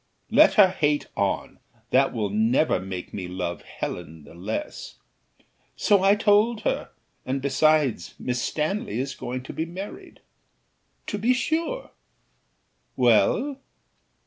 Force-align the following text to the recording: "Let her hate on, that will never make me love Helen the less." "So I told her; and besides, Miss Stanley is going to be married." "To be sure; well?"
"Let 0.31 0.55
her 0.55 0.69
hate 0.69 1.05
on, 1.15 1.59
that 1.91 2.11
will 2.11 2.31
never 2.31 2.79
make 2.79 3.13
me 3.13 3.27
love 3.27 3.61
Helen 3.61 4.23
the 4.23 4.33
less." 4.33 4.95
"So 5.75 6.01
I 6.01 6.15
told 6.15 6.61
her; 6.61 6.89
and 7.23 7.39
besides, 7.39 8.15
Miss 8.17 8.41
Stanley 8.41 8.97
is 8.99 9.13
going 9.13 9.43
to 9.43 9.53
be 9.53 9.67
married." 9.67 10.21
"To 11.05 11.19
be 11.19 11.35
sure; 11.35 11.91
well?" 12.95 13.59